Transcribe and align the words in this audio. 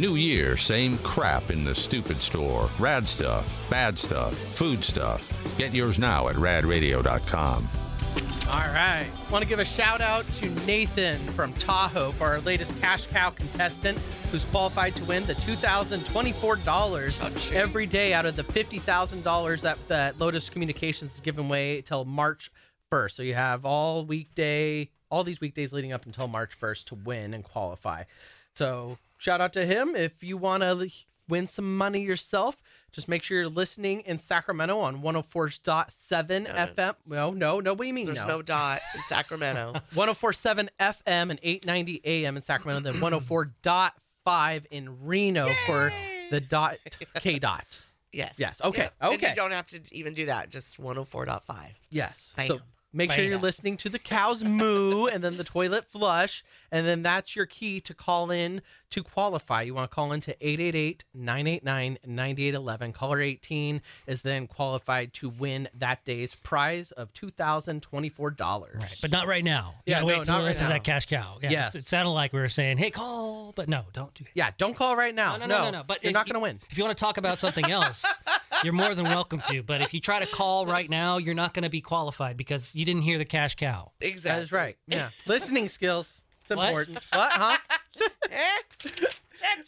New 0.00 0.16
year, 0.16 0.56
same 0.56 0.96
crap 0.98 1.50
in 1.50 1.62
the 1.62 1.74
stupid 1.74 2.22
store. 2.22 2.70
Rad 2.78 3.06
stuff, 3.06 3.54
bad 3.68 3.98
stuff, 3.98 4.32
food 4.56 4.82
stuff. 4.82 5.30
Get 5.58 5.74
yours 5.74 5.98
now 5.98 6.28
at 6.28 6.36
radradio.com. 6.36 7.68
All 8.46 8.72
right. 8.72 9.10
Want 9.30 9.42
to 9.42 9.48
give 9.48 9.58
a 9.58 9.64
shout 9.64 10.00
out 10.00 10.24
to 10.38 10.48
Nathan 10.64 11.18
from 11.32 11.52
Tahoe 11.52 12.12
for 12.12 12.28
our 12.28 12.40
latest 12.40 12.72
cash 12.80 13.08
cow 13.08 13.28
contestant 13.28 13.98
who's 14.32 14.46
qualified 14.46 14.96
to 14.96 15.04
win 15.04 15.26
the 15.26 15.34
$2,024 15.34 17.52
every 17.52 17.84
day 17.84 18.14
out 18.14 18.24
of 18.24 18.36
the 18.36 18.44
$50,000 18.44 19.60
that, 19.60 19.76
that 19.88 20.18
Lotus 20.18 20.48
Communications 20.48 21.12
is 21.12 21.20
giving 21.20 21.44
away 21.44 21.82
till 21.82 22.06
March 22.06 22.50
1st. 22.90 23.10
So 23.10 23.22
you 23.22 23.34
have 23.34 23.66
all 23.66 24.06
weekday, 24.06 24.88
all 25.10 25.24
these 25.24 25.42
weekdays 25.42 25.74
leading 25.74 25.92
up 25.92 26.06
until 26.06 26.26
March 26.26 26.58
1st 26.58 26.86
to 26.86 26.94
win 26.94 27.34
and 27.34 27.44
qualify. 27.44 28.04
So 28.54 28.96
shout 29.20 29.40
out 29.40 29.52
to 29.52 29.64
him. 29.64 29.94
If 29.94 30.22
you 30.22 30.36
want 30.36 30.62
to 30.62 30.90
win 31.28 31.46
some 31.46 31.76
money 31.76 32.00
yourself, 32.00 32.60
just 32.90 33.06
make 33.06 33.22
sure 33.22 33.38
you're 33.38 33.48
listening 33.48 34.00
in 34.00 34.18
Sacramento 34.18 34.78
on 34.80 35.02
104.7 35.02 36.46
FM. 36.48 36.94
No, 37.06 37.30
no, 37.30 37.60
no. 37.60 37.72
What 37.72 37.82
do 37.82 37.86
you 37.86 37.94
mean? 37.94 38.06
There's 38.06 38.22
no? 38.22 38.38
no 38.38 38.42
dot 38.42 38.80
in 38.94 39.00
Sacramento. 39.02 39.72
1047 39.94 40.70
FM 40.80 41.30
and 41.30 41.38
890 41.42 42.00
AM 42.04 42.36
in 42.36 42.42
Sacramento, 42.42 42.90
then 42.90 43.00
104.5 43.00 44.64
in 44.70 45.06
Reno 45.06 45.48
for 45.66 45.92
the 46.30 46.40
dot 46.40 46.78
K 47.16 47.38
dot. 47.38 47.78
Yes. 48.12 48.36
Yes, 48.38 48.60
okay, 48.64 48.82
Yeah. 48.82 48.88
And 49.00 49.14
okay. 49.14 49.30
you 49.30 49.36
don't 49.36 49.52
have 49.52 49.68
to 49.68 49.80
even 49.92 50.14
do 50.14 50.26
that. 50.26 50.50
Just 50.50 50.80
104.5. 50.80 51.40
Yes. 51.90 52.32
Bam. 52.36 52.48
So 52.48 52.60
make 52.92 53.10
sure 53.12 53.24
you're 53.24 53.38
listening 53.38 53.76
to 53.78 53.88
the 53.88 53.98
cows 53.98 54.42
moo 54.44 55.06
and 55.06 55.22
then 55.22 55.36
the 55.36 55.44
toilet 55.44 55.84
flush. 55.86 56.42
And 56.72 56.86
then 56.86 57.02
that's 57.02 57.34
your 57.34 57.46
key 57.46 57.80
to 57.80 57.94
call 57.94 58.30
in 58.30 58.62
to 58.90 59.02
qualify. 59.02 59.62
You 59.62 59.74
want 59.74 59.90
to 59.90 59.94
call 59.94 60.12
in 60.12 60.20
to 60.22 60.32
888 60.40 61.04
989 61.14 61.98
9811. 62.04 62.92
Caller 62.92 63.20
18 63.20 63.82
is 64.06 64.22
then 64.22 64.46
qualified 64.46 65.12
to 65.14 65.28
win 65.28 65.68
that 65.78 66.04
day's 66.04 66.34
prize 66.36 66.92
of 66.92 67.12
$2,024. 67.14 68.74
Right, 68.80 68.98
but 69.00 69.10
not 69.10 69.26
right 69.26 69.44
now. 69.44 69.74
You 69.86 69.92
Yeah, 69.92 69.96
gotta 69.96 70.06
wait 70.06 70.18
no, 70.18 70.24
till 70.24 70.32
not 70.34 70.38
you 70.38 70.42
right 70.44 70.48
listen 70.48 70.66
to 70.66 70.72
that 70.72 70.84
cash 70.84 71.06
cow. 71.06 71.38
Yeah, 71.42 71.50
Yes. 71.50 71.74
It 71.74 71.86
sounded 71.86 72.10
like 72.10 72.32
we 72.32 72.40
were 72.40 72.48
saying, 72.48 72.78
"Hey, 72.78 72.90
call," 72.90 73.52
but 73.54 73.68
no, 73.68 73.84
don't 73.92 74.12
do. 74.14 74.24
Yeah, 74.34 74.50
don't 74.58 74.76
call 74.76 74.96
right 74.96 75.14
now. 75.14 75.36
No, 75.36 75.46
no, 75.46 75.58
no, 75.58 75.64
no, 75.64 75.70
no. 75.78 75.82
But 75.86 76.02
you're 76.02 76.12
not 76.12 76.26
going 76.26 76.34
to 76.34 76.40
win. 76.40 76.60
If 76.70 76.78
you 76.78 76.84
want 76.84 76.96
to 76.96 77.00
talk 77.00 77.16
about 77.16 77.38
something 77.38 77.70
else, 77.70 78.04
you're 78.64 78.72
more 78.72 78.94
than 78.94 79.04
welcome 79.06 79.40
to. 79.48 79.62
But 79.62 79.80
if 79.80 79.94
you 79.94 80.00
try 80.00 80.20
to 80.20 80.26
call 80.26 80.66
right 80.66 80.88
now, 80.88 81.18
you're 81.18 81.34
not 81.34 81.54
going 81.54 81.64
to 81.64 81.70
be 81.70 81.80
qualified 81.80 82.36
because 82.36 82.74
you 82.74 82.84
didn't 82.84 83.02
hear 83.02 83.18
the 83.18 83.24
cash 83.24 83.54
cow. 83.56 83.92
Exactly. 84.00 84.38
That 84.38 84.42
is 84.42 84.52
right. 84.52 84.76
Yeah. 84.86 85.10
Listening 85.26 85.68
skills. 85.68 86.24
It's 86.42 86.50
What? 86.54 86.68
important. 86.68 86.98
What, 87.12 87.32
huh? 87.32 87.56
Eh? 88.30 88.38
Check. 89.40 89.64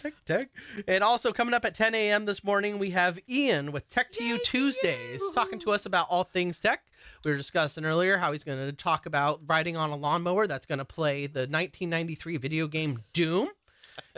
Tech, 0.00 0.12
tech. 0.24 0.48
And 0.86 1.02
also 1.02 1.32
coming 1.32 1.52
up 1.54 1.64
at 1.64 1.74
10 1.74 1.94
a.m. 1.96 2.26
this 2.26 2.44
morning, 2.44 2.78
we 2.78 2.90
have 2.90 3.18
Ian 3.28 3.72
with 3.72 3.88
Tech 3.88 4.12
2U 4.12 4.42
Tuesdays 4.44 5.20
talking 5.34 5.58
to 5.60 5.72
us 5.72 5.84
about 5.86 6.06
all 6.10 6.22
things 6.24 6.60
tech. 6.60 6.82
We 7.24 7.32
were 7.32 7.36
discussing 7.36 7.84
earlier 7.84 8.18
how 8.18 8.30
he's 8.32 8.44
going 8.44 8.58
to 8.64 8.72
talk 8.72 9.06
about 9.06 9.40
riding 9.48 9.76
on 9.76 9.90
a 9.90 9.96
lawnmower 9.96 10.46
that's 10.46 10.66
going 10.66 10.78
to 10.78 10.84
play 10.84 11.26
the 11.26 11.40
1993 11.40 12.36
video 12.36 12.66
game 12.68 13.02
Doom. 13.12 13.48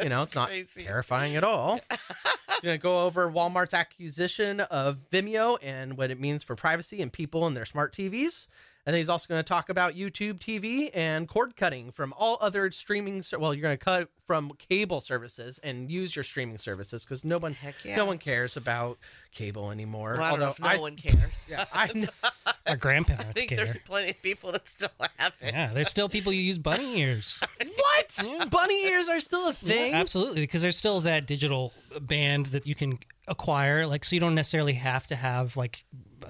You 0.03 0.09
know, 0.09 0.23
it's 0.23 0.35
not 0.35 0.49
crazy. 0.49 0.83
terrifying 0.83 1.37
at 1.37 1.45
all. 1.45 1.81
He's 1.91 2.61
going 2.63 2.79
to 2.79 2.83
go 2.83 3.05
over 3.05 3.31
Walmart's 3.31 3.75
acquisition 3.75 4.61
of 4.61 4.99
Vizio 5.11 5.59
and 5.63 5.97
what 5.97 6.11
it 6.11 6.21
means 6.21 6.43
for 6.43 6.57
privacy 6.57 7.01
and 7.01 7.13
people 7.13 7.47
and 7.47 7.57
their 7.57 7.65
smart 7.65 7.93
TVs. 7.93 8.47
And 8.87 8.93
then 8.93 9.01
he's 9.01 9.09
also 9.09 9.27
going 9.29 9.39
to 9.39 9.43
talk 9.49 9.71
about 9.71 9.95
YouTube 9.95 10.39
TV 10.41 10.91
and 10.93 11.27
cord 11.27 11.57
cutting 11.57 11.91
from 11.91 12.13
all 12.19 12.37
other 12.43 12.71
streaming. 12.71 13.23
ser- 13.23 13.39
Well, 13.39 13.55
you're 13.55 13.63
going 13.63 13.79
to 13.79 13.83
cut 13.83 14.09
from 14.27 14.53
cable 14.69 15.01
services 15.01 15.59
and 15.63 15.91
use 15.91 16.15
your 16.15 16.23
streaming 16.23 16.59
services 16.59 17.03
because 17.05 17.25
no 17.25 17.39
one, 17.39 17.55
Heck 17.55 17.75
yeah. 17.83 17.97
no 17.97 18.05
one 18.05 18.19
cares 18.19 18.57
about 18.59 18.99
cable 19.33 19.71
anymore. 19.71 20.17
Well, 20.19 20.23
I 20.23 20.31
don't 20.31 20.39
know 20.41 20.47
Although 20.47 20.69
if 20.69 20.77
no 20.77 20.83
one 20.83 20.97
cares. 20.97 21.47
yeah, 21.49 21.65
I 21.73 21.93
know. 21.95 22.09
Our 22.67 22.77
grandparents 22.77 23.27
I 23.29 23.33
think 23.33 23.49
care. 23.51 23.57
there's 23.59 23.79
plenty 23.79 24.11
of 24.11 24.23
people 24.23 24.53
that 24.53 24.69
still 24.69 24.89
have 25.19 25.33
it. 25.41 25.53
Yeah, 25.53 25.69
there's 25.73 25.89
still 25.89 26.09
people 26.11 26.33
who 26.33 26.39
use 26.39 26.59
bunny 26.59 26.99
ears. 27.01 27.39
what 27.77 28.51
bunny 28.51 28.87
ears 28.87 29.09
are 29.09 29.21
still 29.21 29.49
a 29.49 29.53
thing. 29.53 29.93
Yeah, 29.93 29.99
absolutely, 29.99 30.43
because 30.43 30.63
there's 30.63 30.77
still 30.77 31.01
that 31.03 31.27
digital 31.27 31.73
band 32.01 32.47
that 32.47 32.67
you 32.67 32.75
can 32.75 32.99
acquire. 33.29 33.87
Like, 33.87 34.05
so 34.05 34.15
you 34.17 34.21
don't 34.21 34.35
necessarily 34.35 34.75
have 34.75 35.07
to 35.09 35.17
have 35.17 35.57
like 35.57 35.85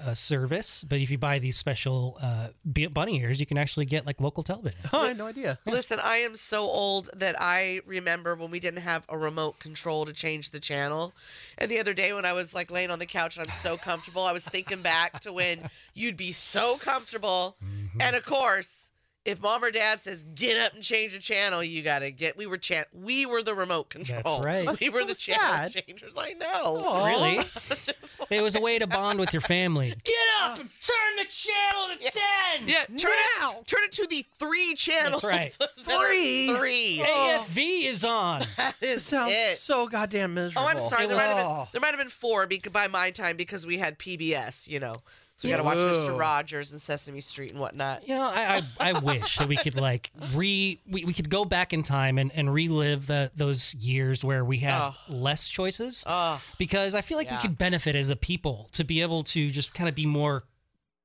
a 0.05 0.15
service, 0.15 0.83
but 0.87 0.99
if 0.99 1.09
you 1.09 1.17
buy 1.17 1.39
these 1.39 1.57
special 1.57 2.17
uh, 2.21 2.47
bunny 2.91 3.19
ears, 3.19 3.39
you 3.39 3.45
can 3.45 3.57
actually 3.57 3.85
get 3.85 4.05
like 4.05 4.19
local 4.19 4.43
television. 4.43 4.79
Oh, 4.93 5.01
I 5.01 5.07
had 5.09 5.17
no 5.17 5.27
idea. 5.27 5.59
Listen, 5.65 5.99
I 6.03 6.17
am 6.17 6.35
so 6.35 6.63
old 6.63 7.09
that 7.15 7.35
I 7.39 7.81
remember 7.85 8.35
when 8.35 8.51
we 8.51 8.59
didn't 8.59 8.81
have 8.81 9.05
a 9.09 9.17
remote 9.17 9.59
control 9.59 10.05
to 10.05 10.13
change 10.13 10.51
the 10.51 10.59
channel. 10.59 11.13
And 11.57 11.69
the 11.69 11.79
other 11.79 11.93
day 11.93 12.13
when 12.13 12.25
I 12.25 12.33
was 12.33 12.53
like 12.53 12.71
laying 12.71 12.91
on 12.91 12.99
the 12.99 13.05
couch 13.05 13.37
and 13.37 13.45
I'm 13.45 13.51
so 13.51 13.77
comfortable, 13.77 14.23
I 14.23 14.31
was 14.31 14.45
thinking 14.45 14.81
back 14.81 15.19
to 15.21 15.33
when 15.33 15.69
you'd 15.93 16.17
be 16.17 16.31
so 16.31 16.77
comfortable. 16.77 17.57
And 17.99 18.15
of 18.15 18.25
course, 18.25 18.89
if 19.25 19.41
mom 19.41 19.63
or 19.63 19.71
dad 19.71 19.99
says 20.01 20.23
get 20.35 20.57
up 20.57 20.73
and 20.73 20.83
change 20.83 21.13
the 21.13 21.19
channel, 21.19 21.63
you 21.63 21.81
gotta 21.81 22.11
get. 22.11 22.37
We 22.37 22.45
were 22.45 22.57
chan- 22.57 22.85
We 22.93 23.25
were 23.25 23.41
the 23.43 23.55
remote 23.55 23.89
control. 23.89 24.21
That's 24.23 24.45
right. 24.45 24.59
We 24.61 24.65
That's 24.87 24.93
were 24.93 25.01
so 25.01 25.07
the 25.07 25.15
channel 25.15 25.41
sad. 25.69 25.71
changers. 25.73 26.15
I 26.17 26.33
know. 26.33 26.79
Aw. 26.83 27.05
Really? 27.15 27.45
it 28.29 28.41
was 28.41 28.55
a 28.55 28.61
way 28.61 28.79
to 28.79 28.87
bond 28.87 29.19
with 29.19 29.33
your 29.33 29.41
family. 29.41 29.93
Get 30.03 30.15
up 30.43 30.59
and 30.59 30.69
turn 30.81 31.15
the 31.17 31.25
channel 31.25 31.87
to 31.97 32.11
ten. 32.11 32.67
Yeah, 32.67 32.85
turn 32.85 33.11
it. 33.11 33.67
Turn 33.67 33.83
it 33.83 33.91
to 33.93 34.07
the 34.07 34.25
three 34.39 34.73
channels. 34.75 35.23
right. 35.23 35.55
that 35.59 35.69
Three. 35.83 36.55
Three. 36.55 36.99
AFV 37.05 37.85
is 37.85 38.03
on. 38.05 38.41
That 38.57 38.75
It 38.81 38.89
is 38.89 39.03
sounds 39.03 39.33
it. 39.35 39.57
so 39.57 39.87
goddamn 39.87 40.33
miserable. 40.35 40.67
Oh, 40.67 40.71
I'm 40.71 40.89
sorry. 40.89 41.05
It 41.05 41.07
There 41.09 41.17
might 41.17 41.23
have 41.23 41.37
been 41.37 41.67
there 41.73 41.81
might 41.81 41.91
have 41.91 41.99
been 41.99 42.09
four 42.09 42.45
bec- 42.47 42.71
by 42.71 42.87
my 42.87 43.11
time 43.11 43.37
because 43.37 43.65
we 43.65 43.77
had 43.77 43.97
PBS. 43.99 44.67
You 44.67 44.79
know, 44.79 44.95
so 45.35 45.47
we 45.47 45.51
got 45.51 45.57
to 45.57 45.63
watch 45.63 45.77
Mister 45.77 46.13
Rogers 46.13 46.71
and 46.71 46.81
Sesame 46.81 47.19
Street 47.21 47.51
and 47.51 47.59
whatnot. 47.59 48.07
You 48.07 48.15
know, 48.15 48.23
I, 48.23 48.63
I, 48.79 48.89
I 48.91 48.99
wish 48.99 49.37
that 49.37 49.47
we 49.49 49.57
could 49.57 49.75
like 49.75 50.09
re 50.33 50.79
we, 50.87 51.03
we 51.05 51.13
could 51.13 51.29
go 51.29 51.43
back 51.45 51.73
in 51.73 51.83
time 51.83 52.17
and, 52.17 52.31
and 52.33 52.53
relive 52.53 53.07
the 53.07 53.31
those 53.35 53.73
years 53.73 54.23
where 54.23 54.45
we 54.45 54.59
had 54.59 54.81
Oh. 54.81 54.95
less 55.09 55.47
choices. 55.47 56.03
Oh, 56.07 56.41
because 56.57 56.95
I 56.95 57.01
feel 57.01 57.17
like 57.17 57.27
Yeah. 57.27 57.37
we 57.37 57.41
could 57.47 57.57
benefit 57.57 57.95
as 57.95 58.09
a 58.09 58.15
people 58.15 58.69
to 58.73 58.83
be 58.83 59.01
able 59.01 59.23
to 59.23 59.49
just 59.49 59.73
kind 59.73 59.89
of 59.89 59.95
be 59.95 60.05
more 60.05 60.43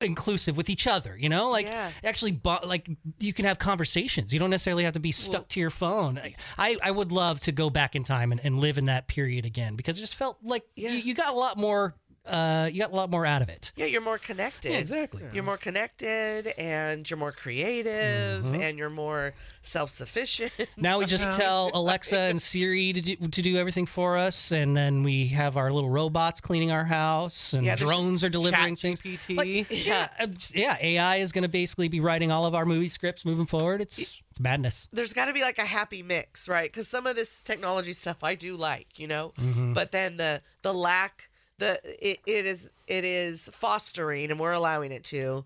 inclusive 0.02 0.56
with 0.56 0.70
each 0.70 0.86
other 0.86 1.14
you 1.14 1.28
know 1.28 1.50
like 1.50 1.66
Yeah. 1.66 1.90
actually 2.02 2.30
bo- 2.32 2.60
like 2.64 2.88
you 3.18 3.34
can 3.34 3.44
have 3.44 3.58
conversations 3.58 4.32
you 4.32 4.40
don't 4.40 4.48
necessarily 4.48 4.84
have 4.84 4.94
to 4.94 4.98
be 5.00 5.12
stuck 5.12 5.46
to 5.48 5.60
your 5.60 5.68
phone 5.68 6.18
I, 6.18 6.34
I 6.56 6.76
I 6.84 6.90
would 6.90 7.12
love 7.12 7.38
to 7.40 7.52
go 7.52 7.68
back 7.68 7.94
in 7.94 8.02
time 8.02 8.32
and, 8.32 8.40
and 8.42 8.60
live 8.60 8.78
in 8.78 8.86
that 8.86 9.08
period 9.08 9.44
again 9.44 9.76
because 9.76 9.98
it 9.98 10.00
just 10.00 10.14
felt 10.14 10.38
like 10.42 10.62
Yeah. 10.74 10.92
you, 10.92 10.98
you 11.00 11.14
got 11.14 11.34
a 11.34 11.36
lot 11.36 11.58
more 11.58 11.96
uh 12.30 12.68
you 12.72 12.78
got 12.80 12.92
a 12.92 12.94
lot 12.96 13.10
more 13.10 13.26
out 13.26 13.42
of 13.42 13.48
it 13.48 13.72
yeah, 13.76 13.86
you're 13.86 14.00
more 14.00 14.18
connected. 14.18 14.72
Yeah, 14.72 14.78
exactly. 14.78 15.22
You're 15.32 15.44
more 15.44 15.56
connected, 15.56 16.52
and 16.58 17.08
you're 17.08 17.18
more 17.18 17.32
creative, 17.32 18.44
Mm-hmm. 18.44 18.60
and 18.60 18.78
you're 18.78 18.90
more 18.90 19.34
self-sufficient. 19.62 20.52
now 20.76 20.98
we 20.98 21.06
just 21.06 21.30
tell 21.32 21.70
Alexa 21.74 22.18
and 22.18 22.40
Siri 22.40 22.92
to 22.92 23.00
do, 23.00 23.16
to 23.16 23.42
do 23.42 23.56
everything 23.56 23.86
for 23.86 24.16
us, 24.18 24.52
and 24.52 24.76
then 24.76 25.02
we 25.02 25.28
have 25.28 25.56
our 25.56 25.72
little 25.72 25.90
robots 25.90 26.40
cleaning 26.40 26.70
our 26.70 26.84
house, 26.84 27.52
and 27.54 27.64
Yeah, 27.64 27.76
drones 27.76 28.22
are 28.24 28.28
delivering 28.28 28.76
things. 28.76 29.00
Like, 29.28 29.66
yeah, 29.70 30.08
yeah. 30.54 30.76
AI 30.80 31.16
is 31.16 31.32
going 31.32 31.42
to 31.42 31.48
basically 31.48 31.88
be 31.88 32.00
writing 32.00 32.30
all 32.30 32.44
of 32.46 32.54
our 32.54 32.64
movie 32.66 32.88
scripts 32.88 33.24
moving 33.24 33.46
forward. 33.46 33.80
It's 33.80 34.20
it's 34.30 34.40
madness. 34.40 34.88
There's 34.92 35.12
got 35.12 35.24
to 35.26 35.32
be 35.32 35.42
like 35.42 35.58
a 35.58 35.64
happy 35.64 36.02
mix, 36.02 36.48
right? 36.48 36.70
Because 36.70 36.86
some 36.88 37.06
of 37.06 37.16
this 37.16 37.42
technology 37.42 37.92
stuff 37.92 38.18
I 38.22 38.34
do 38.34 38.56
like, 38.56 38.98
you 38.98 39.06
know, 39.08 39.32
Mm-hmm. 39.40 39.72
but 39.72 39.92
then 39.92 40.16
the 40.18 40.42
the 40.62 40.72
lack, 40.74 41.29
the 41.60 41.80
it, 41.84 42.18
it 42.26 42.46
is 42.46 42.70
it 42.88 43.04
is 43.04 43.48
fostering, 43.52 44.30
and 44.32 44.40
we're 44.40 44.52
allowing 44.52 44.90
it 44.90 45.04
to. 45.04 45.44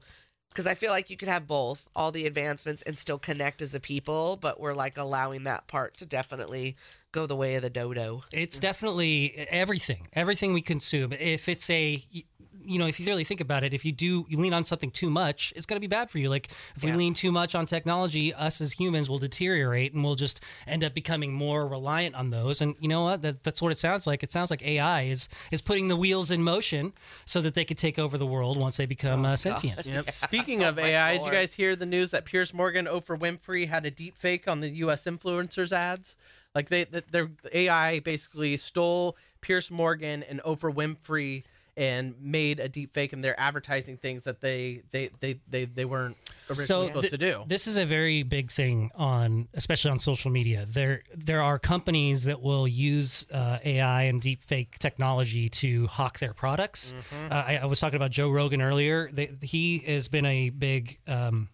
Because 0.49 0.69
I 0.69 0.75
feel 0.75 0.93
like 0.93 1.11
you 1.11 1.17
could 1.17 1.27
have 1.27 1.49
both, 1.49 1.85
all 1.97 2.13
the 2.13 2.27
advancements, 2.27 2.81
and 2.83 2.97
still 2.97 3.19
connect 3.19 3.61
as 3.61 3.75
a 3.75 3.81
people, 3.81 4.37
but 4.37 4.61
we're 4.61 4.73
like 4.73 4.97
allowing 4.97 5.43
that 5.45 5.67
part 5.67 5.97
to 5.97 6.07
definitely 6.07 6.77
go 7.11 7.27
the 7.27 7.35
way 7.35 7.57
of 7.57 7.63
the 7.63 7.71
dodo. 7.71 8.23
It's 8.31 8.61
definitely 8.61 9.47
everything. 9.51 10.07
Everything 10.13 10.53
we 10.53 10.63
consume. 10.63 11.13
If 11.13 11.49
it's 11.49 11.69
a 11.71 12.05
you 12.65 12.79
know, 12.79 12.87
if 12.87 12.99
you 12.99 13.07
really 13.07 13.25
think 13.25 13.41
about 13.41 13.65
it, 13.65 13.75
if 13.75 13.85
you 13.85 13.93
do 13.93 14.27
you 14.29 14.39
lean 14.39 14.53
on 14.53 14.65
something 14.65 14.91
too 14.91 15.11
much, 15.11 15.53
it's 15.57 15.67
going 15.67 15.77
to 15.77 15.81
be 15.81 15.87
bad 15.87 16.11
for 16.11 16.19
you. 16.19 16.29
Like 16.29 16.49
if 16.77 16.83
we 16.83 16.93
lean 16.93 17.15
too 17.15 17.33
much 17.33 17.55
on 17.55 17.67
technology, 17.67 18.33
us 18.35 18.61
as 18.61 18.73
humans 18.73 19.09
will 19.09 19.19
deteriorate 19.19 19.93
and 19.93 20.03
we'll 20.05 20.15
just 20.15 20.41
end 20.67 20.85
up 20.85 20.95
becoming 20.95 21.33
more 21.33 21.67
reliant 21.67 22.15
on 22.15 22.31
those. 22.31 22.61
And 22.61 22.75
you 22.81 22.89
know 22.89 23.05
what? 23.05 23.23
That, 23.23 23.43
that's 23.43 23.61
what 23.63 23.73
it 23.73 23.79
sounds 23.79 24.07
like. 24.07 24.23
It 24.23 24.33
sounds 24.33 24.51
like 24.51 24.63
AI 24.63 25.03
is 25.03 25.29
is 25.51 25.61
putting 25.61 25.89
the 25.89 25.97
wheels 25.97 26.31
in 26.31 26.43
motion 26.43 26.93
so 27.25 27.41
that 27.43 27.55
they 27.55 27.65
could 27.65 27.79
take 27.79 27.99
over 27.99 28.19
the 28.19 28.27
world 28.27 28.59
once 28.59 28.77
they 28.77 28.87
become 28.87 29.25
uh, 29.25 29.37
sentient. 29.37 29.87
Yep. 29.95 30.11
Speaking 30.11 30.63
of 30.63 30.79
Oh 30.79 30.83
my 30.83 30.89
AI, 30.89 31.17
did 31.19 31.27
you 31.27 31.33
guys 31.33 31.53
hear 31.53 31.77
the 31.77 31.87
news 31.87 32.11
that 32.13 32.25
Piers 32.25 32.55
Morgan, 32.55 32.87
Oprah 32.87 33.19
Winfrey 33.19 33.69
had 33.69 33.85
a 33.85 33.91
deep 33.91 34.17
fake 34.17 34.49
on 34.49 34.61
the 34.61 34.69
U.S. 34.71 35.05
influencers 35.05 35.73
ads? 35.73 36.17
Like 36.55 36.69
they, 36.69 36.85
th- 36.85 37.05
their 37.11 37.31
AI 37.53 38.01
basically 38.01 38.57
stole 38.57 39.17
Piers 39.41 39.71
Morgan 39.71 40.23
and 40.23 40.41
Oprah 40.43 40.73
Winfrey 40.73 41.43
and 41.77 42.15
made 42.21 42.61
a 42.61 42.69
deep 42.69 42.95
fake, 42.95 43.13
and 43.13 43.23
they're 43.23 43.39
advertising 43.39 43.97
things 43.97 44.25
that 44.25 44.41
they 44.41 44.83
they 44.91 45.11
they 45.21 45.41
they, 45.49 45.65
they 45.65 45.85
weren't 45.85 46.17
originally 46.49 46.67
so 46.67 46.87
supposed 46.87 47.11
th- 47.11 47.13
to 47.13 47.19
do. 47.19 47.45
This 47.47 47.67
is 47.67 47.77
a 47.77 47.85
very 47.85 48.23
big 48.23 48.51
thing 48.51 48.91
on, 48.95 49.49
especially 49.55 49.91
on 49.91 49.99
social 49.99 50.31
media. 50.31 50.67
There, 50.69 51.03
there 51.15 51.43
are 51.43 51.59
companies 51.59 52.25
that 52.25 52.41
will 52.41 52.69
use 52.69 53.27
uh, 53.33 53.59
AI 53.65 54.03
and 54.05 54.21
deepfake 54.21 54.79
technology 54.79 55.49
to 55.49 55.87
hawk 55.87 56.19
their 56.19 56.35
products. 56.35 56.93
Mm-hmm. 57.13 57.33
Uh, 57.33 57.37
I, 57.37 57.57
I 57.63 57.65
was 57.67 57.81
talking 57.81 57.97
about 57.97 58.11
Joe 58.11 58.31
Rogan 58.31 58.63
earlier. 58.63 59.11
They, 59.13 59.31
he 59.43 59.79
has 59.79 60.09
been 60.09 60.27
a 60.27 60.51
big. 60.51 60.99
Um, 61.07 61.49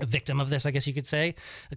a 0.00 0.06
victim 0.06 0.40
of 0.40 0.48
this, 0.48 0.64
I 0.64 0.70
guess 0.70 0.86
you 0.86 0.94
could 0.94 1.06
say. 1.06 1.34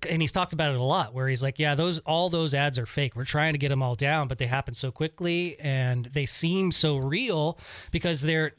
And 0.10 0.22
he's 0.22 0.32
talked 0.32 0.54
about 0.54 0.74
it 0.74 0.80
a 0.80 0.84
lot 0.84 1.14
where 1.14 1.28
he's 1.28 1.44
like, 1.44 1.60
yeah, 1.60 1.76
those 1.76 2.00
all 2.00 2.30
those 2.30 2.54
ads 2.54 2.80
are 2.80 2.86
fake. 2.86 3.14
We're 3.14 3.26
trying 3.26 3.54
to 3.54 3.58
get 3.58 3.70
them 3.70 3.84
all 3.84 3.96
down, 3.96 4.30
but 4.30 4.38
they 4.38 4.46
happen 4.46 4.74
so 4.74 4.90
quickly 4.90 5.60
and 5.60 6.06
they 6.06 6.26
seem 6.26 6.72
so 6.72 6.96
real 6.96 7.60
because 7.92 8.22
they're 8.22 8.54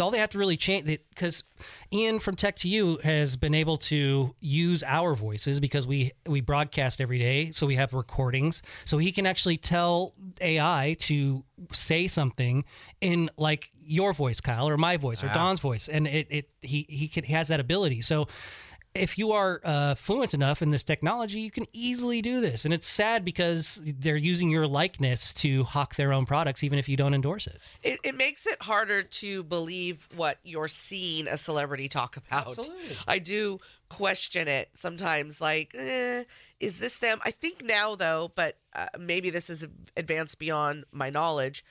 all 0.00 0.10
they 0.10 0.18
have 0.18 0.30
to 0.30 0.38
really 0.38 0.56
change 0.56 0.86
because 0.86 1.44
Ian 1.92 2.18
from 2.18 2.34
Tech 2.34 2.56
2U 2.56 3.02
has 3.02 3.36
been 3.36 3.54
able 3.54 3.76
to 3.76 4.34
use 4.40 4.82
our 4.82 5.14
voices 5.14 5.60
because 5.60 5.86
we 5.86 6.10
we 6.26 6.40
broadcast 6.40 7.00
every 7.00 7.18
day, 7.18 7.52
so 7.52 7.68
we 7.68 7.76
have 7.76 7.94
recordings. 7.94 8.60
So 8.84 8.98
he 8.98 9.12
can 9.12 9.24
actually 9.24 9.56
tell 9.56 10.14
AI 10.40 10.96
to 11.00 11.44
say 11.72 12.08
something 12.08 12.64
in 13.00 13.30
like 13.36 13.70
your 13.84 14.12
voice, 14.12 14.40
Kyle, 14.40 14.68
or 14.68 14.76
my 14.76 14.96
voice, 14.96 15.22
or 15.22 15.28
ah. 15.28 15.34
Don's 15.34 15.60
voice, 15.60 15.88
and 15.88 16.08
it, 16.08 16.26
it 16.30 16.50
he 16.60 16.86
he, 16.88 17.06
can, 17.06 17.22
he 17.22 17.34
has 17.34 17.48
that 17.48 17.60
ability. 17.60 18.02
So 18.02 18.26
if 18.94 19.18
you 19.18 19.30
are 19.32 19.60
uh, 19.64 19.94
fluent 19.94 20.34
enough 20.34 20.62
in 20.62 20.70
this 20.70 20.82
technology, 20.82 21.40
you 21.40 21.50
can 21.50 21.66
easily 21.72 22.20
do 22.20 22.40
this. 22.40 22.64
And 22.64 22.74
it's 22.74 22.88
sad 22.88 23.24
because 23.24 23.80
they're 23.84 24.16
using 24.16 24.50
your 24.50 24.66
likeness 24.66 25.32
to 25.34 25.62
hawk 25.64 25.94
their 25.94 26.12
own 26.12 26.26
products, 26.26 26.64
even 26.64 26.78
if 26.78 26.88
you 26.88 26.96
don't 26.96 27.14
endorse 27.14 27.46
it. 27.46 27.60
It, 27.82 28.00
it 28.02 28.16
makes 28.16 28.46
it 28.46 28.60
harder 28.62 29.02
to 29.02 29.44
believe 29.44 30.08
what 30.16 30.38
you're 30.42 30.68
seeing 30.68 31.28
a 31.28 31.36
celebrity 31.36 31.88
talk 31.88 32.16
about. 32.16 32.48
Absolutely. 32.48 32.96
I 33.06 33.20
do 33.20 33.60
question 33.88 34.48
it 34.48 34.70
sometimes, 34.74 35.40
like, 35.40 35.72
eh, 35.76 36.24
is 36.58 36.78
this 36.78 36.98
them? 36.98 37.20
I 37.24 37.30
think 37.30 37.64
now, 37.64 37.94
though, 37.94 38.32
but 38.34 38.56
uh, 38.74 38.86
maybe 38.98 39.30
this 39.30 39.48
is 39.50 39.66
advanced 39.96 40.38
beyond 40.38 40.84
my 40.90 41.10
knowledge. 41.10 41.64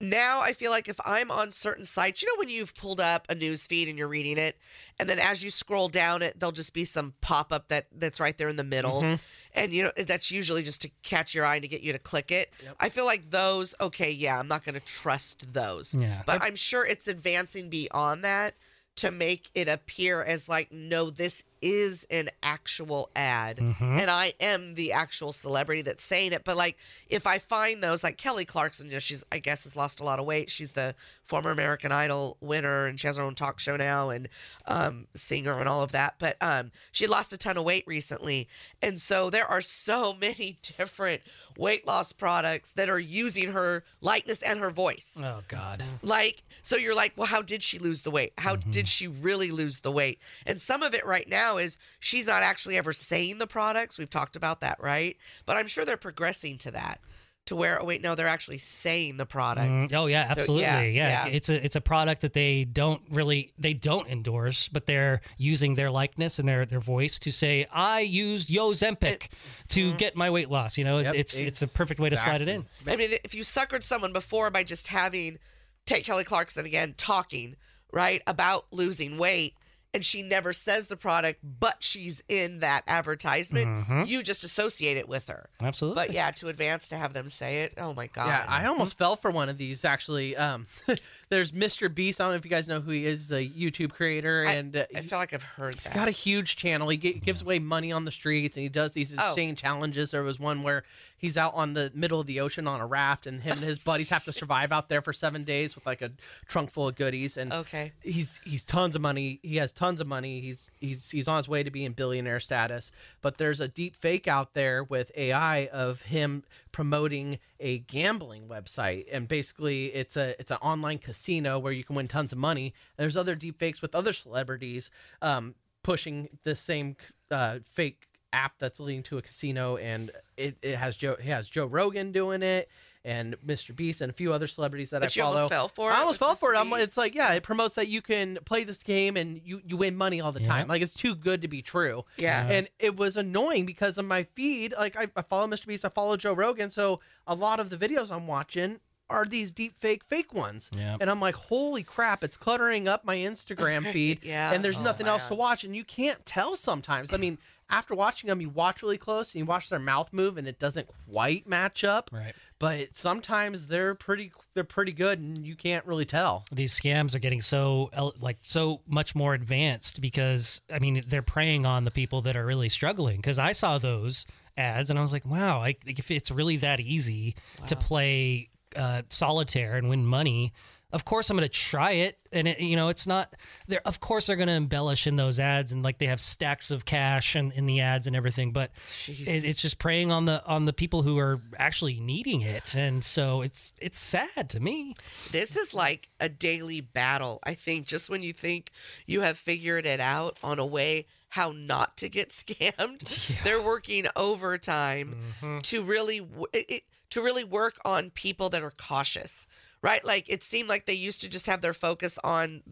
Now 0.00 0.40
I 0.40 0.52
feel 0.52 0.70
like 0.70 0.88
if 0.88 0.98
I'm 1.04 1.30
on 1.30 1.50
certain 1.50 1.84
sites, 1.84 2.22
you 2.22 2.28
know, 2.28 2.38
when 2.38 2.48
you've 2.48 2.74
pulled 2.76 3.00
up 3.00 3.26
a 3.28 3.34
news 3.34 3.66
feed 3.66 3.88
and 3.88 3.98
you're 3.98 4.06
reading 4.08 4.38
it, 4.38 4.56
and 5.00 5.08
then 5.08 5.18
as 5.18 5.42
you 5.42 5.50
scroll 5.50 5.88
down 5.88 6.22
it, 6.22 6.38
there'll 6.38 6.52
just 6.52 6.72
be 6.72 6.84
some 6.84 7.14
pop 7.20 7.52
up 7.52 7.68
that 7.68 7.86
that's 7.96 8.20
right 8.20 8.36
there 8.38 8.48
in 8.48 8.56
the 8.56 8.62
middle, 8.64 9.02
Mm-hmm. 9.02 9.14
and 9.54 9.72
you 9.72 9.82
know 9.82 9.90
that's 10.04 10.30
usually 10.30 10.62
just 10.62 10.82
to 10.82 10.90
catch 11.02 11.34
your 11.34 11.44
eye 11.44 11.56
and 11.56 11.62
to 11.62 11.68
get 11.68 11.80
you 11.82 11.92
to 11.92 11.98
click 11.98 12.30
it. 12.30 12.52
I 12.78 12.90
feel 12.90 13.06
like 13.06 13.30
those, 13.30 13.74
okay, 13.80 14.10
yeah, 14.10 14.38
I'm 14.38 14.46
not 14.48 14.64
going 14.64 14.74
to 14.76 14.86
trust 14.86 15.52
those, 15.52 15.94
Yeah. 15.98 16.22
but 16.26 16.40
I'm 16.42 16.54
sure 16.54 16.86
it's 16.86 17.08
advancing 17.08 17.68
beyond 17.68 18.24
that 18.24 18.54
to 18.96 19.10
make 19.10 19.50
it 19.54 19.68
appear 19.68 20.22
as 20.24 20.48
like, 20.48 20.70
no, 20.72 21.10
this 21.10 21.42
is 21.62 22.06
an 22.10 22.28
actual 22.42 23.10
ad, 23.16 23.58
Mm-hmm. 23.58 23.98
and 23.98 24.10
I 24.10 24.32
am 24.40 24.74
the 24.74 24.92
actual 24.92 25.32
celebrity 25.32 25.82
that's 25.82 26.04
saying 26.04 26.32
it. 26.32 26.42
But 26.44 26.56
like, 26.56 26.76
if 27.08 27.26
I 27.26 27.38
find 27.38 27.82
those, 27.82 28.02
like 28.04 28.16
Kelly 28.18 28.44
Clarkson, 28.44 28.86
you 28.86 28.92
know, 28.94 28.98
she's 28.98 29.24
I 29.32 29.38
guess 29.38 29.64
has 29.64 29.76
lost 29.76 30.00
a 30.00 30.04
lot 30.04 30.18
of 30.18 30.26
weight. 30.26 30.50
She's 30.50 30.72
the 30.72 30.94
former 31.24 31.50
American 31.50 31.92
Idol 31.92 32.36
winner, 32.40 32.86
and 32.86 32.98
she 32.98 33.06
has 33.06 33.16
her 33.16 33.22
own 33.22 33.34
talk 33.34 33.58
show 33.58 33.76
now, 33.76 34.10
and 34.10 34.28
um, 34.66 35.06
singer 35.14 35.58
and 35.58 35.68
all 35.68 35.82
of 35.82 35.92
that. 35.92 36.14
But 36.18 36.36
um, 36.40 36.70
she 36.92 37.06
lost 37.06 37.32
a 37.32 37.38
ton 37.38 37.56
of 37.56 37.64
weight 37.64 37.84
recently, 37.86 38.48
and 38.82 39.00
so 39.00 39.30
there 39.30 39.46
are 39.46 39.60
so 39.60 40.14
many 40.20 40.58
different 40.76 41.22
weight 41.56 41.86
loss 41.86 42.12
products 42.12 42.72
that 42.72 42.88
are 42.88 42.98
using 42.98 43.52
her 43.52 43.84
likeness 44.00 44.42
and 44.42 44.60
her 44.60 44.70
voice. 44.70 45.18
Oh 45.22 45.40
God. 45.48 45.82
Like, 46.02 46.42
so 46.62 46.76
you're 46.76 46.94
like, 46.94 47.12
well, 47.16 47.26
how 47.26 47.42
did 47.42 47.62
she 47.62 47.78
lose 47.78 48.02
the 48.02 48.10
weight? 48.10 48.32
How 48.38 48.56
did 48.56 48.88
she 48.88 49.06
really 49.08 49.50
lose 49.50 49.80
the 49.80 49.90
weight? 49.92 50.18
And 50.46 50.60
some 50.60 50.82
of 50.82 50.94
it 50.94 51.04
right 51.06 51.28
now 51.28 51.47
is 51.56 51.78
she's 52.00 52.26
not 52.26 52.42
actually 52.42 52.76
ever 52.76 52.92
saying 52.92 53.38
the 53.38 53.46
products. 53.46 53.98
We've 53.98 54.10
talked 54.10 54.36
about 54.36 54.60
that, 54.60 54.78
right? 54.80 55.16
But 55.46 55.56
I'm 55.56 55.66
sure 55.66 55.84
they're 55.84 55.96
progressing 55.96 56.58
to 56.58 56.70
that, 56.72 57.00
to 57.46 57.56
where, 57.56 57.80
oh, 57.80 57.84
wait, 57.86 58.02
no, 58.02 58.14
they're 58.14 58.28
actually 58.28 58.58
saying 58.58 59.16
the 59.16 59.24
product. 59.24 59.68
Mm, 59.90 59.94
oh 59.94 60.06
yeah, 60.06 60.24
So, 60.26 60.40
absolutely. 60.40 60.62
yeah, 60.64 60.80
yeah, 60.82 61.26
yeah. 61.26 61.32
it's 61.32 61.48
a 61.48 61.64
it's 61.64 61.76
a 61.76 61.80
product 61.80 62.20
that 62.20 62.34
they 62.34 62.64
don't 62.64 63.00
really 63.10 63.52
they 63.58 63.72
don't 63.72 64.06
endorse, 64.06 64.68
but 64.68 64.84
they're 64.84 65.22
using 65.38 65.74
their 65.74 65.90
likeness 65.90 66.38
and 66.38 66.46
their 66.46 66.66
their 66.66 66.80
voice 66.80 67.18
to 67.20 67.32
say, 67.32 67.66
"I 67.72 68.00
used 68.00 68.50
Ozempic 68.50 69.28
to 69.68 69.94
get 69.96 70.14
my 70.14 70.28
weight 70.28 70.50
loss." 70.50 70.76
You 70.76 70.84
know, 70.84 70.98
Yep, 70.98 71.14
it's 71.14 71.34
it's 71.34 71.62
a 71.62 71.68
perfect 71.68 72.00
way 72.00 72.10
to 72.10 72.16
slide 72.16 72.42
it 72.42 72.48
in. 72.48 72.66
I 72.86 72.96
mean, 72.96 73.12
if 73.24 73.34
you 73.34 73.42
suckered 73.42 73.82
someone 73.82 74.12
before 74.12 74.50
by 74.50 74.62
just 74.62 74.88
having, 74.88 75.38
take 75.86 76.04
Kelly 76.04 76.24
Clarkson 76.24 76.66
again, 76.66 76.94
talking, 76.98 77.56
right, 77.92 78.20
about 78.26 78.66
losing 78.72 79.16
weight, 79.16 79.54
and 79.94 80.04
she 80.04 80.22
never 80.22 80.52
says 80.52 80.88
the 80.88 80.96
product, 80.96 81.40
but 81.42 81.76
she's 81.80 82.22
in 82.28 82.60
that 82.60 82.84
advertisement, 82.86 84.08
you 84.08 84.22
just 84.22 84.44
associate 84.44 84.96
it 84.96 85.08
with 85.08 85.28
her. 85.28 85.48
Absolutely. 85.62 86.06
But 86.06 86.12
yeah, 86.12 86.30
to 86.32 86.48
advance 86.48 86.88
to 86.90 86.96
have 86.96 87.14
them 87.14 87.28
say 87.28 87.62
it, 87.62 87.74
oh 87.78 87.94
my 87.94 88.06
God. 88.06 88.26
Yeah, 88.26 88.44
I 88.46 88.66
almost 88.66 88.98
fell 88.98 89.16
for 89.16 89.30
one 89.30 89.48
of 89.48 89.56
these 89.58 89.84
actually. 89.84 90.36
Um, 90.36 90.66
there's 91.30 91.52
Mr. 91.52 91.92
Beast. 91.94 92.20
I 92.20 92.24
don't 92.24 92.32
know 92.32 92.36
if 92.36 92.44
you 92.44 92.50
guys 92.50 92.68
know 92.68 92.80
who 92.80 92.90
he 92.90 93.04
is. 93.06 93.28
He's 93.28 93.32
a 93.32 93.48
YouTube 93.48 93.92
creator, 93.92 94.44
I- 94.46 94.52
and 94.54 94.76
uh, 94.76 94.86
I 94.94 95.02
feel 95.02 95.18
like 95.18 95.32
I've 95.34 95.42
heard 95.42 95.74
He's 95.74 95.84
that. 95.84 95.94
got 95.94 96.08
a 96.08 96.12
huge 96.12 96.56
channel. 96.56 96.88
He 96.88 96.96
gi- 96.96 97.14
gives 97.24 97.42
away 97.42 97.58
money 97.58 97.92
on 97.92 98.04
the 98.04 98.12
streets, 98.12 98.56
and 98.56 98.62
he 98.62 98.68
does 98.68 98.92
these 98.92 99.14
Oh. 99.18 99.28
insane 99.30 99.54
challenges. 99.56 100.10
There 100.12 100.22
was 100.22 100.38
one 100.40 100.62
where 100.62 100.84
he's 101.18 101.36
out 101.36 101.52
on 101.54 101.74
the 101.74 101.90
middle 101.94 102.20
of 102.20 102.26
the 102.26 102.40
ocean 102.40 102.66
on 102.66 102.80
a 102.80 102.86
raft, 102.86 103.26
and 103.26 103.42
him 103.42 103.58
and 103.58 103.66
his 103.66 103.78
buddies 103.78 104.08
have 104.10 104.24
to 104.24 104.32
survive 104.32 104.70
out 104.72 104.88
there 104.88 105.02
for 105.02 105.12
seven 105.12 105.44
days 105.44 105.74
with 105.74 105.84
like 105.84 106.00
a 106.00 106.12
trunk 106.46 106.70
full 106.70 106.88
of 106.88 106.94
goodies. 106.94 107.36
And 107.36 107.52
Okay. 107.52 107.92
he's 108.02 108.40
he's 108.44 108.62
tons 108.62 108.94
of 108.96 109.02
money. 109.02 109.40
He 109.42 109.56
has 109.56 109.72
tons 109.72 110.00
of 110.00 110.06
money. 110.06 110.40
He's 110.40 110.70
he's 110.80 111.10
he's 111.10 111.28
on 111.28 111.36
his 111.38 111.48
way 111.48 111.62
to 111.62 111.70
being 111.70 111.92
billionaire 111.92 112.40
status. 112.40 112.90
But 113.20 113.36
there's 113.38 113.60
a 113.60 113.68
deep 113.68 113.96
fake 113.96 114.28
out 114.28 114.54
there 114.54 114.82
with 114.84 115.10
AI 115.16 115.66
of 115.66 116.02
him 116.02 116.44
promoting 116.78 117.40
a 117.58 117.78
gambling 117.78 118.46
website, 118.46 119.04
and 119.10 119.26
basically 119.26 119.86
it's 119.86 120.16
a 120.16 120.40
it's 120.40 120.52
an 120.52 120.58
online 120.58 120.98
casino 120.98 121.58
where 121.58 121.72
you 121.72 121.82
can 121.82 121.96
win 121.96 122.06
tons 122.06 122.30
of 122.30 122.38
money. 122.38 122.66
And 122.66 123.02
there's 123.02 123.16
other 123.16 123.34
deep 123.34 123.58
fakes 123.58 123.82
with 123.82 123.96
other 123.96 124.12
celebrities 124.12 124.88
um, 125.20 125.56
pushing 125.82 126.28
the 126.44 126.54
same 126.54 126.94
uh, 127.32 127.58
fake 127.68 128.06
app 128.32 128.60
that's 128.60 128.78
leading 128.78 129.02
to 129.02 129.18
a 129.18 129.22
casino, 129.22 129.76
and 129.78 130.12
it, 130.36 130.56
it 130.62 130.76
has 130.76 130.94
Joe 130.94 131.14
it 131.14 131.22
has 131.22 131.48
Joe 131.48 131.66
Rogan 131.66 132.12
doing 132.12 132.44
it. 132.44 132.68
And 133.04 133.36
Mr. 133.46 133.74
Beast 133.74 134.00
and 134.00 134.10
a 134.10 134.12
few 134.12 134.32
other 134.32 134.46
celebrities 134.46 134.90
that 134.90 135.00
But 135.00 135.10
I 135.10 135.12
you 135.14 135.22
follow. 135.22 135.36
almost 135.36 135.52
fell 135.52 135.68
for 135.68 135.90
I 135.92 136.00
almost 136.00 136.20
with 136.20 136.26
fell 136.28 136.34
for 136.34 136.52
it. 136.54 136.58
I'm, 136.58 136.68
Beast? 136.68 136.82
it's 136.82 136.96
like, 136.96 137.14
yeah, 137.14 137.32
it 137.34 137.42
promotes 137.42 137.76
that 137.76 137.88
you 137.88 138.02
can 138.02 138.38
play 138.44 138.64
this 138.64 138.82
game 138.82 139.16
and 139.16 139.40
you, 139.44 139.62
you 139.66 139.76
win 139.76 139.96
money 139.96 140.20
all 140.20 140.32
the 140.32 140.40
time. 140.40 140.68
Like 140.68 140.82
it's 140.82 140.94
too 140.94 141.14
good 141.14 141.40
to 141.42 141.48
be 141.48 141.62
true. 141.62 142.04
Yeah. 142.18 142.46
And 142.48 142.68
it 142.78 142.96
was 142.96 143.16
annoying 143.16 143.66
because 143.66 143.98
of 143.98 144.04
my 144.04 144.24
feed. 144.34 144.74
Like 144.76 144.96
I, 144.96 145.06
I 145.16 145.22
follow 145.22 145.46
Mr. 145.46 145.66
Beast, 145.66 145.84
I 145.84 145.88
follow 145.90 146.16
Joe 146.16 146.32
Rogan, 146.34 146.70
so 146.70 147.00
a 147.26 147.34
lot 147.34 147.60
of 147.60 147.70
the 147.70 147.76
videos 147.76 148.10
I'm 148.14 148.26
watching 148.26 148.80
are 149.10 149.24
these 149.24 149.52
deep 149.52 149.72
fake 149.80 150.04
fake 150.04 150.34
ones. 150.34 150.68
Yeah. 150.76 150.98
And 151.00 151.08
I'm 151.10 151.18
like, 151.20 151.34
holy 151.34 151.82
crap, 151.82 152.22
it's 152.22 152.36
cluttering 152.36 152.88
up 152.88 153.06
my 153.06 153.16
Instagram 153.16 153.90
feed. 153.92 154.20
Yeah. 154.22 154.52
And 154.52 154.62
there's 154.62 154.76
Oh, 154.76 154.82
nothing 154.82 155.06
else 155.06 155.24
to 155.28 155.30
man. 155.32 155.38
watch. 155.38 155.64
And 155.64 155.74
you 155.74 155.82
can't 155.84 156.26
tell 156.26 156.56
sometimes. 156.56 157.14
I 157.14 157.16
mean, 157.16 157.38
after 157.70 157.94
watching 157.94 158.28
them, 158.28 158.40
you 158.40 158.48
watch 158.48 158.82
really 158.82 158.98
close 158.98 159.34
and 159.34 159.40
you 159.40 159.44
watch 159.44 159.68
their 159.68 159.78
mouth 159.78 160.12
move 160.12 160.38
and 160.38 160.48
it 160.48 160.58
doesn't 160.58 160.88
quite 161.10 161.46
match 161.46 161.84
up. 161.84 162.10
Right. 162.12 162.34
But 162.58 162.96
sometimes 162.96 163.66
they're 163.66 163.94
pretty 163.94 164.32
they're 164.54 164.64
pretty 164.64 164.92
good 164.92 165.18
and 165.20 165.46
you 165.46 165.54
can't 165.54 165.86
really 165.86 166.04
tell. 166.04 166.44
these 166.50 166.78
scams 166.78 167.14
are 167.14 167.18
getting 167.18 167.42
so 167.42 167.90
like 168.20 168.38
so 168.42 168.80
much 168.86 169.14
more 169.14 169.34
advanced 169.34 170.00
because 170.00 170.62
I 170.72 170.78
mean 170.78 171.04
they're 171.06 171.22
preying 171.22 171.66
on 171.66 171.84
the 171.84 171.90
people 171.90 172.22
that 172.22 172.36
are 172.36 172.46
really 172.46 172.68
struggling. 172.68 173.16
Because 173.16 173.38
I 173.38 173.52
saw 173.52 173.78
those 173.78 174.26
ads 174.56 174.90
and 174.90 174.98
I 174.98 175.02
was 175.02 175.12
like, 175.12 175.24
wow, 175.24 175.60
I, 175.60 175.76
if 175.86 176.10
it's 176.10 176.30
really 176.30 176.56
that 176.58 176.80
easy 176.80 177.36
to 177.66 177.76
play 177.76 178.48
uh, 178.76 179.02
solitaire 179.08 179.76
and 179.76 179.88
win 179.88 180.04
money. 180.06 180.52
Of 180.90 181.04
course, 181.04 181.28
I'm 181.28 181.36
going 181.36 181.46
to 181.46 181.52
try 181.52 181.92
it, 181.92 182.18
and 182.32 182.48
it, 182.48 182.60
you 182.60 182.74
know 182.74 182.88
it's 182.88 183.06
not 183.06 183.34
there. 183.66 183.82
Of 183.84 184.00
course, 184.00 184.26
they're 184.26 184.36
going 184.36 184.48
to 184.48 184.54
embellish 184.54 185.06
in 185.06 185.16
those 185.16 185.38
ads, 185.38 185.70
and 185.70 185.82
like 185.82 185.98
they 185.98 186.06
have 186.06 186.20
stacks 186.20 186.70
of 186.70 186.86
cash 186.86 187.34
and 187.34 187.52
in 187.52 187.66
the 187.66 187.80
ads 187.80 188.06
and 188.06 188.16
everything. 188.16 188.52
But 188.52 188.70
it, 189.06 189.44
it's 189.44 189.60
just 189.60 189.78
preying 189.78 190.10
on 190.10 190.24
the 190.24 190.42
on 190.46 190.64
the 190.64 190.72
people 190.72 191.02
who 191.02 191.18
are 191.18 191.42
actually 191.58 192.00
needing 192.00 192.40
it, 192.40 192.74
and 192.74 193.04
so 193.04 193.42
it's 193.42 193.72
it's 193.82 193.98
sad 193.98 194.48
to 194.48 194.60
me. 194.60 194.94
This 195.30 195.58
is 195.58 195.74
like 195.74 196.08
a 196.20 196.30
daily 196.30 196.80
battle. 196.80 197.40
I 197.44 197.52
think 197.52 197.86
just 197.86 198.08
when 198.08 198.22
you 198.22 198.32
think 198.32 198.70
you 199.04 199.20
have 199.20 199.36
figured 199.36 199.84
it 199.84 200.00
out 200.00 200.38
on 200.42 200.58
a 200.58 200.66
way 200.66 201.04
how 201.28 201.52
not 201.52 201.98
to 201.98 202.08
get 202.08 202.28
scammed, 202.30 203.42
they're 203.42 203.62
working 203.62 204.06
overtime 204.16 205.18
mm-hmm. 205.42 205.58
to 205.60 205.82
really 205.82 206.26
it- 206.54 206.84
to 207.10 207.22
really 207.22 207.44
work 207.44 207.78
on 207.84 208.10
people 208.10 208.50
that 208.50 208.62
are 208.62 208.70
cautious. 208.70 209.46
Right? 209.82 210.04
Like 210.04 210.28
it 210.28 210.42
seemed 210.42 210.68
like 210.68 210.86
they 210.86 210.94
used 210.94 211.20
to 211.20 211.28
just 211.28 211.46
have 211.46 211.60
their 211.60 211.74
focus 211.74 212.18
on 212.24 212.62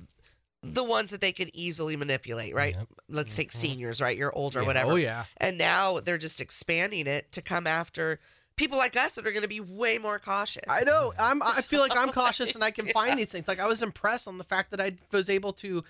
the 0.63 0.83
ones 0.83 1.11
that 1.11 1.21
they 1.21 1.33
could 1.33 1.51
easily 1.55 1.97
manipulate, 1.97 2.55
right? 2.55 2.77
Let's 3.09 3.37
take 3.37 3.53
seniors, 3.53 4.01
right? 4.01 4.17
You're 4.17 4.35
older, 4.37 4.63
Yeah, 4.63 4.67
whatever. 4.67 4.93
oh, 4.93 4.97
yeah. 4.97 5.25
And 5.37 5.57
now 5.59 6.01
they're 6.01 6.19
just 6.19 6.41
expanding 6.41 7.07
it 7.07 7.31
to 7.33 7.43
come 7.43 7.67
after 7.69 8.19
people 8.57 8.77
like 8.79 8.97
us 8.97 9.15
that 9.15 9.27
are 9.27 9.31
going 9.31 9.43
to 9.43 9.49
be 9.49 9.61
way 9.61 9.99
more 9.99 10.19
cautious. 10.19 10.65
I 10.69 10.83
know. 10.83 11.13
I'm. 11.19 11.43
I 11.43 11.61
feel 11.61 11.81
like 11.81 11.97
I'm 11.97 12.09
cautious, 12.23 12.55
and 12.55 12.65
I 12.65 12.71
can 12.73 12.89
find 12.89 13.19
these 13.19 13.29
things. 13.29 13.47
Like 13.47 13.61
I 13.61 13.67
was 13.67 13.83
impressed 13.83 14.27
on 14.27 14.39
the 14.39 14.45
fact 14.45 14.71
that 14.73 14.81
I 14.81 14.97
was 15.13 15.31
able 15.31 15.53
to 15.53 15.85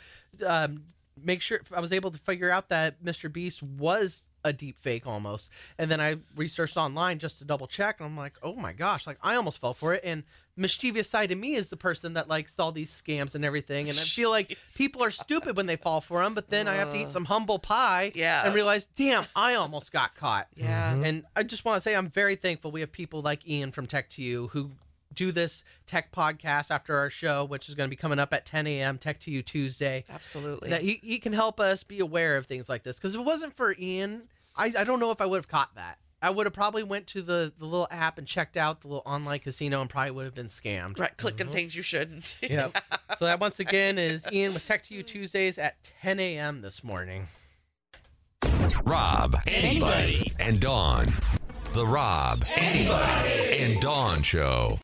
um, 0.45 0.83
make 1.23 1.41
sure 1.41 1.61
I 1.75 1.81
was 1.81 1.93
able 1.93 2.11
to 2.11 2.19
figure 2.19 2.51
out 2.51 2.69
that 2.69 3.03
Mr. 3.03 3.33
Beast 3.33 3.63
was 3.63 4.27
a 4.45 4.53
deep 4.53 4.79
fake 4.79 5.07
almost. 5.09 5.49
And 5.77 5.91
then 5.91 6.01
I 6.01 6.19
researched 6.37 6.77
online 6.77 7.19
just 7.19 7.39
to 7.39 7.45
double 7.45 7.67
check 7.67 7.97
and 7.99 8.07
I'm 8.07 8.17
like, 8.17 8.35
"Oh 8.45 8.55
my 8.55 8.73
gosh, 8.73 9.07
like 9.07 9.19
I 9.23 9.35
almost 9.35 9.59
fell 9.61 9.75
for 9.75 9.93
it." 9.95 10.03
And 10.05 10.23
mischievous 10.57 11.09
side 11.11 11.33
of 11.33 11.39
me 11.39 11.55
is 11.57 11.69
the 11.69 11.77
person 11.77 12.15
that 12.15 12.29
likes 12.29 12.55
all 12.59 12.71
these 12.73 12.91
scams 12.91 13.35
and 13.35 13.45
everything 13.45 13.89
and 13.91 13.99
I 13.99 14.03
feel 14.03 14.31
like 14.31 14.57
people 14.75 15.03
are 15.05 15.11
stupid 15.11 15.55
when 15.57 15.67
they 15.67 15.77
fall 15.77 16.01
for 16.01 16.23
them, 16.23 16.33
but 16.33 16.49
then 16.49 16.67
I 16.69 16.75
have 16.77 16.93
to 16.93 16.99
eat 16.99 17.11
some 17.11 17.25
humble 17.27 17.59
pie 17.59 18.13
Yeah. 18.15 18.47
and 18.47 18.55
realize, 18.55 18.87
"Damn, 18.87 19.25
I 19.35 19.55
almost 19.55 19.91
got 19.93 20.15
caught." 20.15 20.47
Yeah. 20.55 20.93
Mm-hmm. 20.95 21.05
And 21.05 21.25
I 21.35 21.43
just 21.43 21.65
want 21.65 21.77
to 21.77 21.81
say 21.81 21.97
I'm 21.97 22.09
very 22.09 22.37
thankful 22.37 22.71
we 22.71 22.81
have 22.81 22.93
people 22.93 23.23
like 23.23 23.47
Ian 23.49 23.73
from 23.73 23.87
Tech 23.87 24.09
2U 24.11 24.51
who 24.51 24.71
do 25.17 25.33
this 25.33 25.65
tech 25.87 26.13
podcast 26.13 26.71
after 26.71 26.97
our 26.97 27.11
show, 27.11 27.45
which 27.45 27.69
is 27.69 27.75
going 27.75 27.89
to 27.89 27.91
be 27.91 27.97
coming 27.97 28.21
up 28.21 28.33
at 28.33 28.47
10 28.47 28.67
a.m. 28.69 28.99
Tech 28.99 29.19
2U 29.19 29.45
Tuesday. 29.45 30.05
Absolutely. 30.09 30.71
That 30.71 30.83
he, 30.83 31.01
he 31.03 31.19
can 31.19 31.33
help 31.33 31.59
us 31.59 31.83
be 31.83 31.99
aware 31.99 32.37
of 32.37 32.47
things 32.47 32.69
like 32.69 32.85
this. 32.85 32.99
Because 32.99 33.15
if 33.15 33.21
it 33.21 33.25
wasn't 33.25 33.57
for 33.57 33.75
Ian, 33.79 34.29
I, 34.55 34.73
I 34.79 34.85
don't 34.85 35.01
know 35.01 35.11
if 35.11 35.21
I 35.21 35.27
would 35.27 35.39
have 35.39 35.49
caught 35.49 35.75
that. 35.75 35.99
I 36.23 36.31
would 36.31 36.47
have 36.47 36.55
probably 36.55 36.83
went 36.83 37.07
to 37.09 37.23
the, 37.23 37.53
the 37.59 37.67
little 37.67 37.89
app 37.91 38.19
and 38.19 38.27
checked 38.27 38.57
out 38.57 38.81
the 38.81 38.89
little 38.89 39.03
online 39.05 39.39
casino 39.41 39.81
and 39.81 39.91
probably 39.91 40.13
would 40.13 40.25
have 40.25 40.35
been 40.35 40.47
scammed. 40.47 40.99
right, 40.99 41.17
clicking 41.17 41.47
mm-hmm. 41.47 41.55
things 41.55 41.77
you 41.77 41.83
shouldn't. 41.83 42.39
Yep. 42.47 42.77
so 43.19 43.27
that 43.27 43.39
once 43.39 43.61
again 43.61 43.99
is 43.99 44.27
Ian 44.33 44.55
with 44.55 44.65
Tech 44.65 44.83
2U 44.85 45.07
Tuesdays 45.07 45.59
at 45.59 45.83
10 46.01 46.19
a.m. 46.21 46.63
this 46.63 46.83
morning. 46.83 47.27
Rob, 48.85 49.37
anybody, 49.47 50.33
and 50.41 50.59
Dawn. 50.59 51.07
The 51.75 51.87
Rob, 51.87 52.39
anybody, 52.57 53.59
and 53.59 53.79
Dawn 53.83 54.23
Show. 54.23 54.75